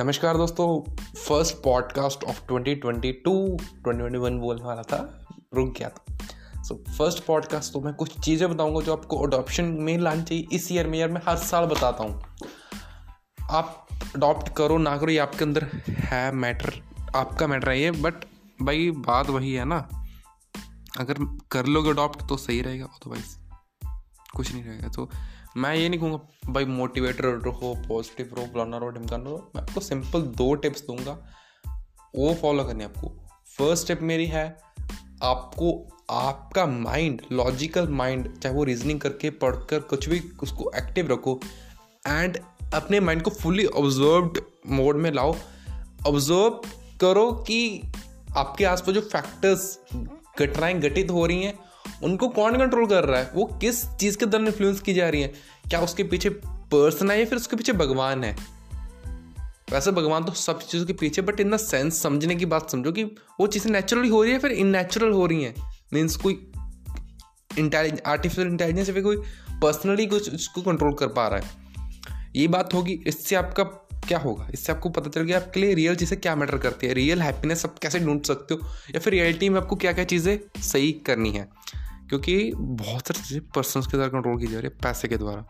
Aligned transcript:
नमस्कार 0.00 0.36
दोस्तों 0.36 0.94
first 1.14 1.56
podcast 1.56 2.24
of 2.24 2.40
2022 2.52 3.56
2021 3.88 4.38
बोलने 4.40 4.64
वाला 4.64 4.82
था, 4.82 5.26
रुक 5.54 5.74
गया 5.78 5.88
था। 5.88 6.18
सो 6.62 6.84
फ़र्स्ट 6.98 7.24
पॉडकास्ट 7.24 7.72
तो 7.72 7.80
मैं 7.80 7.94
कुछ 7.94 8.20
चीज़ें 8.20 8.54
बताऊँगा 8.54 8.80
जो 8.80 8.92
आपको 8.92 9.26
अडॉप्शन 9.26 9.64
में 9.64 9.98
लानी 9.98 10.22
चाहिए, 10.22 10.46
इस 10.52 10.72
ईयर 10.72 10.86
में 10.86 10.98
ईयर 10.98 11.08
में 11.08 11.20
हर 11.28 11.36
साल 11.36 11.64
बताता 11.64 12.04
हूँ। 12.04 12.22
आप 13.50 13.86
अडॉप्ट 14.16 14.54
करो, 14.56 14.78
ना 14.78 14.98
करो, 14.98 15.10
ये 15.10 15.18
आपके 15.18 15.44
अंदर 15.44 15.64
है 15.88 16.32
मैटर 16.32 16.82
आपका 17.16 17.46
मैटर 17.46 17.70
है 17.70 17.80
ये 17.80 17.90
बट 17.90 18.14
भाई 18.62 18.90
बात 18.90 19.30
वही 19.30 19.52
है 19.52 19.64
ना। 19.64 19.88
अगर 20.98 21.38
कर 21.50 21.66
लोगे 21.66 21.90
अडॉप्ट 21.90 22.28
तो 22.28 22.36
सही 22.36 22.62
रहेगा 22.62 22.84
अदरवाइज़ 22.84 23.36
कुछ 24.36 24.52
नहीं 24.52 24.64
रहेगा। 24.64 24.88
तो 24.88 25.10
मैं 25.56 25.74
ये 25.76 25.88
नहीं 25.88 26.00
कहूँगा, 26.00 26.52
भाई 26.52 26.64
मोटिवेटर 26.64 27.24
रहो 27.24 27.74
पॉजिटिव 27.88 28.34
रहो 28.34 28.46
फलाना 28.46 28.78
रहो 28.78 28.90
ढिमकाना 28.90 29.24
रहो। 29.24 29.50
मैं 29.56 29.62
आपको 29.62 29.80
सिंपल 29.80 30.22
दो 30.36 30.54
टिप्स 30.54 30.82
दूँगा, 30.82 31.12
वो 32.16 32.34
फॉलो 32.34 32.64
करने 32.64 32.84
आपको। 32.84 33.08
फ़र्स्ट 33.58 33.84
स्टेप 33.84 34.02
मेरी 34.02 34.26
है, 34.26 34.44
आपको, 35.22 35.72
आपका 36.10 36.66
माइंड 36.66 37.22
लॉजिकल 37.32 37.88
माइंड 37.88 38.38
चाहे 38.38 38.54
वो 38.54 38.64
रीजनिंग 38.64 39.00
करके, 39.00 39.30
पढ़कर, 39.30 39.80
कुछ 39.80 40.08
भी, 40.08 40.22
उसको 40.42 40.70
एक्टिव 40.76 41.12
रखो 41.12 41.40
एंड 42.06 42.38
अपने 42.74 43.00
माइंड 43.00 43.22
को 43.22 43.30
फुली 43.30 43.64
ऑब्जर्व्ड 43.66 44.38
मोड 44.66 44.96
में 44.96 45.10
लाओ। 45.12 45.34
ऑब्ज़र्व 46.06 46.60
करो 47.00 47.30
कि 47.46 47.82
आपके 48.36 48.64
आसपास 48.64 48.94
जो 48.94 49.00
फैक्टर्स 49.00 49.78
घटनाएँ 50.40 50.74
घटित 50.74 51.10
हो 51.10 51.26
रही 51.26 51.42
हैं 51.42 51.58
उनको 52.02 52.28
कौन 52.28 52.58
कंट्रोल 52.58 52.86
कर 52.86 53.04
रहा 53.04 53.20
है? 53.20 53.30
वो 53.34 53.44
किस 53.44 53.84
चीज़ 53.86 54.18
के 54.18 54.26
दर 54.26 54.38
इन्फ्लुएंस 54.38 54.80
की 54.80 54.94
जा 54.94 55.08
रही 55.08 55.22
है? 55.22 55.28
क्या 55.68 55.80
उसके 55.80 56.04
पीछे 56.04 56.30
पर्सन 56.46 57.10
है 57.10 57.18
या 57.18 57.24
फिर 57.24 57.38
उसके 57.38 57.56
पीछे 57.56 57.72
भगवान 57.72 58.24
है? 58.24 58.36
वैसे 59.72 59.90
भगवान 59.90 60.24
तो 60.24 60.32
सब 60.32 60.60
चीज़ों 60.60 60.86
के 60.86 60.92
पीछे 60.92 61.22
बट 61.22 61.40
इन 61.40 61.50
द 61.50 61.56
सेंस 61.56 62.02
समझने 62.02 62.36
की 62.36 62.46
बात 62.46 62.70
समझो 62.70 62.92
कि 62.92 63.04
वो 63.40 63.46
चीज़ें 63.46 63.72
नेचुरली 63.72 64.08
हो 64.08 64.22
रही 64.22 64.32
है 64.32 64.38
फिर 64.38 64.52
इननेचुरल 64.52 65.10
हो 65.10 65.26
रही 65.26 65.44
हैं? 65.44 65.54
मीन्स 65.92 66.16
कोई 66.16 66.52
इंटेलिजेंस 67.58 68.00
आर्टिफिशियल 68.06 68.46
इंटेलिजेंस 68.46 68.88
या 68.88 68.94
फिर 68.94 69.02
कोई 69.02 69.16
पर्सनली 69.62 70.06
कुछ 70.06 70.34
उसको 70.34 70.62
कंट्रोल 70.62 70.94
कर 70.94 71.06
पा 71.06 71.28
रहा 71.28 71.40
है। 71.40 71.50
ये 72.36 72.48
बात 72.48 72.74
होगी, 72.74 73.00
इससे 73.06 73.36
आपका 73.36 73.64
क्या 74.08 74.18
होगा? 74.18 74.48
इससे 74.54 74.72
आपको 74.72 74.88
पता 74.88 75.10
चल 75.10 75.20
गया 75.20 75.36
आपके 75.36 75.60
लिए 75.60 75.74
रियल 75.74 75.96
चीज़ें 75.96 76.20
क्या 76.20 76.36
मैटर 76.36 76.58
करती 76.58 76.86
है। 76.86 76.94
रियल 76.94 77.22
हैप्पीनेस 77.22 77.66
आप 77.66 77.78
कैसे 77.78 77.98
ढूंढ 78.00 78.22
सकते 78.22 78.54
हो? 78.54 78.60
या 78.94 78.98
फिर 78.98 79.12
रियलिटी 79.12 79.48
में 79.48 79.60
आपको 79.60 79.76
क्या 79.76 79.92
क्या 79.92 80.04
चीज़ें 80.04 80.62
सही 80.62 80.92
करनी 80.92 81.32
है? 81.32 81.48
क्योंकि 82.10 82.52
बहुत 82.56 83.08
सारी 83.08 83.22
चीज़ें 83.22 83.42
पर्सनस 83.46 83.86
के 83.86 83.96
द्वारा 83.96 84.10
कंट्रोल 84.10 84.38
की 84.38 84.46
जा 84.46 84.58
रही 84.58 84.68
है, 84.68 84.76
पैसे 84.82 85.08
के 85.08 85.16
द्वारा। 85.16 85.44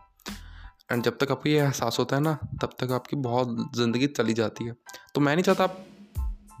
एंड 0.91 1.03
जब 1.03 1.17
तक 1.17 1.31
आपको 1.31 1.49
ये 1.49 1.59
एहसास 1.59 1.95
होता 1.99 2.15
है 2.15 2.21
ना, 2.21 2.33
तब 2.61 2.75
तक 2.79 2.91
आपकी 2.91 3.15
बहुत 3.15 3.71
ज़िंदगी 3.75 4.07
चली 4.07 4.33
जाती 4.33 4.65
है। 4.65 4.75
तो 5.15 5.21
मैं 5.21 5.35
नहीं 5.35 5.43
चाहता 5.43 5.63
आप 5.63 5.85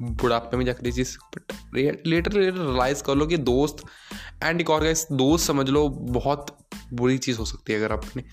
बुढ़ापे 0.01 0.57
में 0.57 0.65
जाकर 0.65 0.91
चीज़ 0.91 1.17
बट 1.35 1.53
लेटर 1.75 2.09
लेटर 2.09 2.31
रियलाइज़ 2.33 3.03
कर 3.03 3.15
लो 3.15 3.25
कि 3.27 3.37
दोस्त 3.39 3.83
एंड 4.43 4.61
एक 4.61 4.69
और 4.69 4.83
गाइस 4.83 5.07
दोस्त 5.11 5.47
समझ 5.47 5.69
लो, 5.69 5.87
बहुत 5.89 6.57
बुरी 6.93 7.17
चीज़ 7.17 7.37
हो 7.37 7.45
सकती 7.45 7.73
है 7.73 7.79
अगर 7.79 7.93
आप 7.93 8.05
अपने 8.05 8.23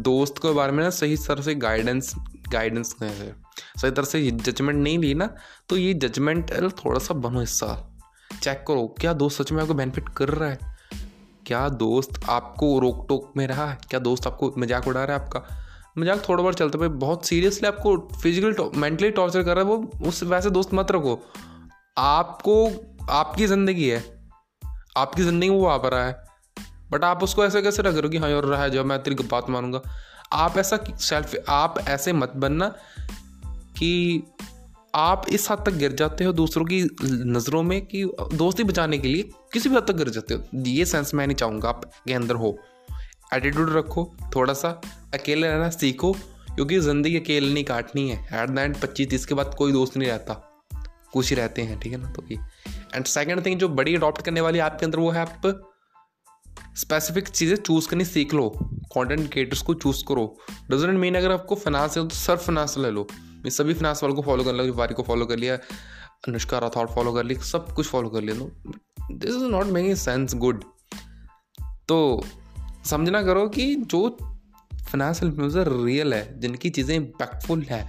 दोस्त 0.00 0.38
के 0.38 0.52
बारे 0.52 0.72
में 0.72 0.82
ना 0.84 0.90
सही 0.90 1.16
तरह 1.16 1.42
से 1.42 1.54
गाइडेंस 1.56 2.14
गाइडेंस 2.48 2.94
सही 3.00 3.90
तरह 3.90 4.04
से 4.04 4.30
जजमेंट 4.30 4.78
नहीं 4.78 4.98
ली 4.98 5.14
ना 5.14 5.34
तो 5.68 5.76
ये 5.76 5.94
जजमेंट 5.96 6.52
थोड़ा 6.84 6.98
सा 6.98 7.14
बनो 7.16 7.40
हिस्सा। 7.40 7.74
चेक 8.42 8.64
करो, 8.68 8.86
क्या 9.00 9.12
दोस्त 9.14 9.42
सच 9.42 9.52
में 9.52 9.62
आपको 9.62 9.74
बेनिफिट 9.74 10.08
कर 10.08 10.28
रहा 10.28 10.50
है? 10.50 10.75
क्या 11.46 11.68
दोस्त 11.68 12.20
आपको 12.28 12.78
रोक 12.78 13.06
टोक 13.08 13.32
में 13.36 13.46
रहा 13.46 13.70
है? 13.70 13.78
क्या 13.90 14.00
दोस्त 14.00 14.26
आपको 14.26 14.54
मज़ाक 14.58 14.88
उड़ा 14.88 15.04
रहा 15.04 15.16
है 15.16 15.22
आपका? 15.22 15.42
मज़ाक 15.98 16.28
थोड़ा 16.28 16.42
बहुत 16.42 16.54
चलता 16.54 16.78
है 16.78 16.88
बहुत 16.88 17.26
सीरियसली 17.26 17.68
आपको 17.68 17.96
फ़िज़िकल 18.22 18.70
मेंटली 18.80 19.10
टॉर्चर 19.10 19.42
कर 19.42 19.56
रहा 19.56 19.64
है, 19.64 19.70
वो 19.70 20.08
उस 20.08 20.22
वैसे 20.22 20.50
दोस्त 20.50 20.74
मत 20.74 20.90
रखो। 20.90 21.22
आपको, 21.98 22.70
आपकी 23.10 23.46
ज़िंदगी 23.46 23.88
है। 23.88 24.04
आपकी 24.96 25.22
ज़िंदगी 25.22 25.48
वो 25.48 25.66
आ 25.66 25.88
रहा 25.88 26.04
है। 26.04 26.24
बट 26.90 27.04
आप 27.04 27.22
उसको 27.22 27.44
ऐसे 27.44 27.62
कैसे 27.62 27.82
रख 27.82 27.92
रहे 27.92 28.02
हो 28.02 28.08
कि 28.08 28.16
हाँ 28.16 28.30
यार 28.30 28.42
रहा 28.42 28.62
है 28.62 28.70
जब 28.70 28.86
मैं 28.86 29.02
तेरी 29.02 29.16
बात 29.24 29.50
मानूँगा? 29.50 29.80
आप 30.32 30.58
ऐसा 30.58 30.78
सेल्फ 31.00 31.34
आप 31.48 31.78
ऐसे 31.88 32.12
मत 32.12 32.32
बनना 32.36 32.68
कि 33.78 34.22
आप 34.96 35.24
इस 35.32 35.50
हद 35.50 35.62
तक 35.66 35.72
गिर 35.72 35.92
जाते 35.92 36.24
हो 36.24 36.32
दूसरों 36.32 36.64
की 36.64 36.82
नज़रों 37.02 37.62
में 37.62 37.80
कि 37.86 38.04
दोस्ती 38.34 38.64
बचाने 38.64 38.98
के 38.98 39.08
लिए 39.08 39.22
किसी 39.52 39.68
भी 39.68 39.76
हद 39.76 39.86
तक 39.88 39.96
गिर 39.96 40.08
जाते 40.08 40.34
हो। 40.34 40.62
ये 40.66 40.84
सेंस 40.84 41.12
मैं 41.14 41.26
नहीं 41.26 41.36
चाहूँगा 41.36 41.68
आपके 41.68 42.14
अंदर 42.14 42.34
हो। 42.34 42.56
एटीट्यूड 43.34 43.74
रखो 43.76 44.04
थोड़ा 44.36 44.54
सा 44.54 44.68
अकेले 45.14 45.48
रहना 45.48 45.68
सीखो, 45.70 46.12
क्योंकि 46.54 46.78
ज़िंदगी 46.80 47.16
अकेले 47.16 47.52
नहीं 47.52 47.64
काटनी 47.64 48.08
है। 48.10 48.42
एट 48.42 48.50
द 48.50 48.58
एंड 48.58 48.76
पच्चीस 48.76 49.10
तीस 49.10 49.26
के 49.26 49.34
बाद 49.34 49.54
कोई 49.58 49.72
दोस्त 49.72 49.96
नहीं 49.96 50.08
रहता। 50.08 50.34
कुछ 51.12 51.30
ही 51.30 51.36
रहते 51.36 51.62
हैं, 51.62 51.78
ठीक 51.80 51.92
है 51.92 51.98
ना? 51.98 52.10
तो 52.10 52.24
ये। 52.30 52.38
एंड 52.94 53.04
सेकेंड 53.06 53.44
थिंग 53.46 53.58
जो 53.60 53.68
बड़ी 53.70 53.94
अडॉप्ट 53.96 54.22
करने 54.22 54.40
वाली 54.40 54.58
आपके 54.60 54.86
अंदर 54.86 54.98
वो 54.98 55.10
है 55.10 55.20
आप 55.20 55.62
स्पेसिफिक 56.76 57.28
चीज़ें 57.28 57.56
चूज़ 57.56 57.88
करनी 57.88 58.04
सीख 58.04 58.34
लो। 58.34 58.48
कंटेंट 58.94 59.30
क्रिएटर्स 59.32 59.62
को 59.62 59.74
चूज़ 59.76 60.04
करो। 60.08 60.26
डजेंट 60.70 60.98
मीन 60.98 61.14
अगर 61.14 61.32
आपको 61.32 61.54
फाइनेंस 61.56 61.96
है 61.98 62.08
तो 62.08 62.14
सर 62.16 62.36
फाइनेंस 62.38 62.74
ले 62.78 62.90
लो। 62.90 63.06
मैं 63.46 63.50
सभी 63.52 63.74
फिनांस 63.74 64.02
वालों 64.02 64.14
को 64.16 64.22
फॉलो 64.22 64.44
कर 64.44 64.52
लिया 64.52 64.72
वारी 64.74 64.94
को 64.94 65.02
फॉलो 65.02 65.26
कर 65.26 65.36
लिया, 65.36 65.54
अनुष्का 66.28 66.58
राठौर 66.58 66.86
फॉलो 66.86 67.12
कर 67.12 67.24
ली, 67.24 67.34
सब 67.34 67.72
कुछ 67.72 67.86
फॉलो 67.86 68.08
कर 68.08 68.20
लिया। 68.20 68.34
This 69.10 69.30
is 69.30 69.44
not 69.44 69.66
making 69.68 69.94
sense 69.96 70.34
good 70.36 70.64
तो 71.88 71.98
समझना 72.86 73.22
करो 73.22 73.46
कि 73.48 73.74
जो 73.76 74.08
फाइनेंस 74.72 75.22
इन्फ्लुएंसर 75.22 75.70
रियल 75.76 76.14
है, 76.14 76.40
जिनकी 76.40 76.70
चीज़ें 76.70 76.94
इम्पैक्टफुल 76.96 77.62
है 77.62 77.86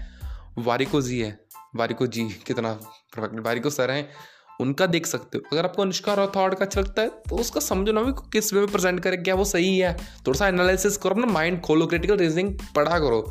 वारिको 0.59 1.01
जी 1.01 1.19
है 1.19 1.39
वारिको 1.75 2.07
जी, 2.07 2.27
कितना 2.47 2.73
परफेक्ट 2.73 3.45
वारिको 3.45 3.69
सर 3.71 3.91
हैं, 3.91 4.07
उनका 4.61 4.85
देख 4.87 5.05
सकते 5.07 5.37
हो। 5.37 5.49
अगर 5.51 5.65
आपको 5.65 5.81
अनुष्का 5.81 6.13
राठौड़ 6.13 6.53
का 6.53 6.65
अच्छा 6.65 6.81
लगता 6.81 7.01
है 7.01 7.09
तो 7.29 7.35
उसका 7.37 7.59
समझो 7.63 7.91
ना 7.91 8.01
भी 8.03 8.11
किस 8.33 8.53
वे 8.53 8.59
में 8.59 8.71
प्रेजेंट 8.71 8.99
करे, 8.99 9.17
क्या 9.17 9.35
वो 9.35 9.45
सही 9.47 9.77
है। 9.77 9.93
थोड़ा 10.27 10.37
सा 10.37 10.47
एनालिसिस 10.47 10.97
करो, 10.97 11.11
अपना 11.11 11.33
माइंड 11.33 11.61
खोलो 11.61 11.87
क्रिटिकल 11.87 12.17
रीजनिंग 12.17 12.57
पढ़ा 12.75 12.99
करो। 12.99 13.21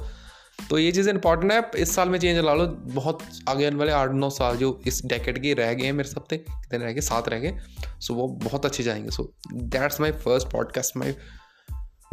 तो 0.71 0.79
ये 0.79 0.93
चीज़ 0.93 1.11
इंपॉर्टेंट 1.11 1.53
है। 1.53 1.71
इस 1.77 1.95
साल 1.95 2.09
में 2.09 2.19
चेंज 2.19 2.39
ला 2.39 2.55
लो। 2.55 2.67
बहुत 2.67 3.19
आगे 3.49 3.67
आने 3.67 3.77
वाले 3.77 3.93
आठ 3.93 4.11
नौ 4.11 4.31
साल 4.31 4.57
जो 4.57 4.81
इस 4.87 5.03
डेकेट 5.07 5.39
के 5.39 5.55
रह 5.55 5.73
गए 5.73 5.85
हैं 5.85 5.93
मेरे 5.93 6.09
सबसे 6.09 6.39
कितने 6.39 6.79
रह 6.79 6.93
गए? 6.93 7.01
सात 7.01 7.29
रह 7.29 7.39
गए। 7.39 7.59
सो 8.01 8.15
वो 8.15 8.29
बहुत 8.29 8.67
अच्छे 8.67 8.83
जाएँगे। 8.83 9.11
So 9.11 9.33
that's 9.53 10.01
my 10.01 10.13
first 10.13 10.49
podcast 10.49 10.97
my 10.97 11.15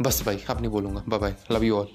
बस 0.02 0.22
भाई, 0.26 0.44
आप 0.50 0.60
नहीं 0.60 0.70
बोलूँगा। 0.70 1.02
Bye 1.08 1.20
bye 1.20 1.34
love 1.50 1.64
you 1.64 1.76
all 1.76 1.88